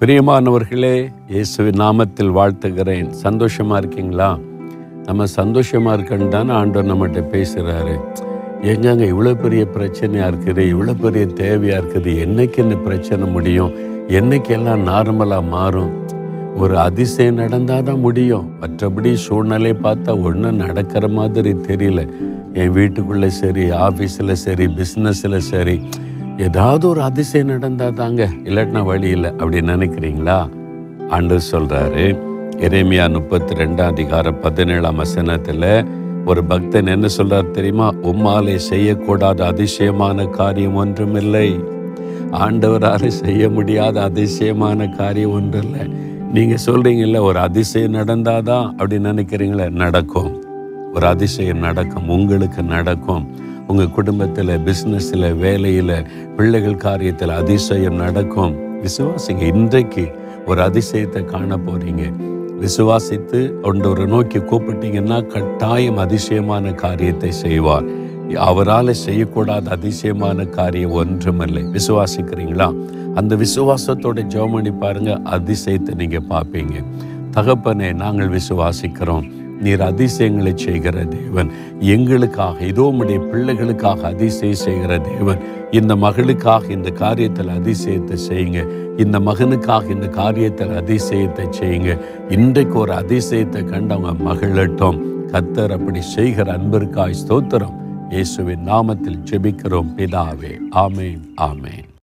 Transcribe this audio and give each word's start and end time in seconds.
பிரியமானவர்களே 0.00 1.12
இயேசுவின் 1.28 1.80
நாமத்தில் 1.80 2.30
வாழ்த்துகிறேன். 2.34 3.08
சந்தோஷமா 3.22 3.76
இருக்கீங்களா? 3.76 4.38
நம்ம 5.06 5.24
சந்தோஷமா 5.36 5.92
இருக்கன்னு 5.96 6.28
தானே 6.28 6.52
ஆண்டவர் 6.52 6.90
நம்மகிட்ட 6.90 7.24
பேசுகிறாரு 7.32 8.00
எங்கங்க 8.62 9.04
இவ்வளோ 9.12 9.34
பெரிய 9.34 9.66
பிரச்சனையாக 9.76 10.30
இருக்குது 10.30 10.62
இவ்வளோ 10.74 10.94
பெரிய 11.00 11.26
தேவையாக 11.26 11.80
இருக்குது 11.80 12.12
என்னைக்கு 12.26 12.58
இந்த 12.58 12.74
பிரச்சனை 12.74 13.28
முடியும் 13.28 13.72
என்னைக்கு 14.08 14.48
எல்லாம் 14.48 14.86
நார்மலாக 14.86 15.48
மாறும்? 15.48 16.06
ஒரு 16.56 16.78
அதிசயம் 16.78 17.34
நடந்தால் 17.34 17.82
தான் 17.82 18.00
முடியும். 18.00 18.50
மற்றபடி 18.60 19.14
சூழ்நிலை 19.14 19.72
பார்த்தா 19.72 20.22
ஒன்றும் 20.22 20.56
நடக்கிற 20.56 21.08
மாதிரி 21.08 21.52
தெரியல. 21.52 22.08
என் 22.52 22.70
வீட்டுக்குள்ளே 22.70 23.28
சரி 23.28 23.70
ஆஃபீஸில் 23.70 24.32
சரி 24.32 24.66
பிஸ்னஸில் 24.66 25.36
சரி 25.36 25.80
ஏதாவது 26.38 26.88
ஒரு 26.88 27.02
அதிசயம் 27.02 27.46
நடந்தால் 27.46 27.92
தாங்க. 27.92 28.28
இல்லாட்டினா 28.44 28.84
வழி 28.84 29.08
இல்லை. 29.08 29.30
அப்படின்னு 29.30 29.70
நினைக்கிறீங்களா? 29.74 30.48
ஆண்டு 31.08 31.38
சொல்கிறாரு 31.50 32.18
எரேமியா 32.56 33.12
முப்பத்தி 33.12 33.54
ரெண்டாம் 33.54 33.86
அதிகாரம் 33.86 34.40
பதினேழாம் 34.40 34.96
வசனத்தில் 34.96 35.84
ஒரு 36.26 36.44
பக்தன் 36.44 36.86
என்ன 36.86 37.06
சொல்றார் 37.16 37.50
தெரியுமா? 37.50 37.92
உம்மாலே 37.92 38.58
செய்யக்கூடாத 38.70 39.40
அதிசயமான 39.40 40.24
காரியம் 40.24 40.74
ஒன்றுமில்லை 40.74 41.60
ஆண்டவரால் 42.30 43.06
செய்ய 43.06 43.50
முடியாத 43.50 44.02
அதிசயமான 44.02 44.86
காரியம் 44.86 45.30
ஒன்றும் 45.30 45.62
இல்லை. 45.62 45.86
நீங்கள் 46.32 46.64
சொல்கிறீங்கல்ல 46.66 47.20
ஒரு 47.20 47.38
அதிசயம் 47.38 47.94
நடந்தாதான் 47.94 48.64
அப்படி 48.64 48.96
நினைக்கிறீங்களே 48.96 49.70
நடக்கும். 49.70 50.44
ஒரு 50.94 51.06
அதிசயம் 51.06 51.58
நடக்கும் 51.58 52.08
உங்களுக்கு 52.08 52.62
நடக்கும். 52.62 53.46
உங்கள் 53.68 53.90
குடும்பத்தில் 53.90 54.48
பிஸ்னஸில் 54.48 55.36
வேலையில் 55.36 56.06
பிள்ளைகள் 56.36 56.74
காரியத்தில் 56.74 57.28
அதிசயம் 57.28 57.94
நடக்கும். 57.94 58.54
விசுவாசிங்க 58.84 59.40
இன்றைக்கு 59.40 60.12
ஒரு 60.46 60.60
அதிசயத்தை 60.62 61.24
காண 61.24 61.56
போகிறீங்க 61.56 62.12
விசுவாசித்து 62.60 63.52
ஒன்றொரு 63.62 64.06
நோக்கி 64.06 64.38
கூப்பிட்டீங்கன்னா 64.38 65.26
கட்டாயம் 65.26 65.96
அதிசயமான 65.96 66.72
காரியத்தை 66.72 67.32
செய்வார். 67.32 67.84
அவரால் 68.34 69.00
செய்யக்கூடாத 69.06 69.68
அதிசயமான 69.68 70.44
காரியம் 70.44 70.90
ஒன்றுமில்லை. 70.90 71.62
விசுவாசிக்கிறீங்களா? 71.62 72.68
அந்த 73.14 73.36
விசுவாசத்தோட 73.36 74.24
ஜெபம் 74.34 74.78
பாருங்கள் 74.78 75.22
அதிசயத்தை 75.36 75.94
நீங்கள் 75.94 76.28
பார்ப்பீங்க. 76.28 76.84
தகப்பனே 77.30 77.92
நாங்கள் 77.92 78.28
விசுவாசிக்கிறோம். 78.28 79.37
நீர் 79.62 79.82
அதிசயங்களை 79.90 80.52
செய்கிற 80.56 81.04
தேவன். 81.04 81.50
எங்களுக்காக 81.94 82.66
இதோ 82.66 82.86
உடைய 83.00 83.20
பிள்ளைகளுக்காக 83.32 84.00
அதிசயம் 84.12 84.62
செய்கிற 84.64 84.98
தேவன். 84.98 85.42
இந்த 85.70 85.94
மகளுக்காக 85.96 86.70
இந்த 86.70 86.90
காரியத்தில் 87.04 87.50
அதிசயத்தை 87.58 88.18
செய்யுங்க. 88.28 88.62
இந்த 89.04 89.18
மகனுக்காக 89.18 89.84
இந்த 89.96 90.08
காரியத்தில் 90.20 90.74
அதிசயத்தை 90.82 91.46
செய்யுங்க. 91.60 91.92
இன்றைக்கு 92.28 92.78
ஒரு 92.78 92.94
அதிசயத்தை 93.02 93.62
கண்டவங்க 93.74 94.14
மகளட்டும் 94.30 95.02
கத்தர் 95.32 95.74
அப்படி 95.76 96.02
செய்கிற 96.14 96.58
அன்பிற்காய் 96.58 97.20
ஸ்தோத்திரம். 97.22 97.76
இயேசுவின் 98.10 98.66
நாமத்தில் 98.72 99.22
ஜெபிக்கிறோம். 99.30 99.92
பிதாவே 99.96 100.54
ஆமேன் 100.86 101.22
ஆமேன். 101.50 101.87